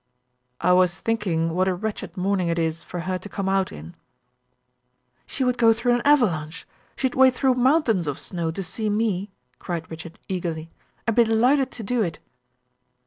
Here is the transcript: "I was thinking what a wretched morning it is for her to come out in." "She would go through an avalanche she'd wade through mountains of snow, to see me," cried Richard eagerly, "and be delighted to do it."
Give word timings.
"I 0.59 0.73
was 0.73 0.97
thinking 0.99 1.51
what 1.53 1.67
a 1.67 1.75
wretched 1.75 2.17
morning 2.17 2.47
it 2.47 2.57
is 2.57 2.83
for 2.83 3.01
her 3.01 3.19
to 3.19 3.29
come 3.29 3.47
out 3.47 3.71
in." 3.71 3.93
"She 5.27 5.43
would 5.43 5.59
go 5.59 5.73
through 5.73 5.93
an 5.93 6.01
avalanche 6.03 6.67
she'd 6.95 7.13
wade 7.13 7.35
through 7.35 7.53
mountains 7.53 8.07
of 8.07 8.17
snow, 8.19 8.49
to 8.49 8.63
see 8.63 8.89
me," 8.89 9.29
cried 9.59 9.91
Richard 9.91 10.17
eagerly, 10.27 10.71
"and 11.05 11.15
be 11.15 11.25
delighted 11.25 11.69
to 11.73 11.83
do 11.83 12.01
it." 12.01 12.17